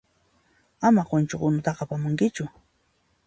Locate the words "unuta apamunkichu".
1.49-2.43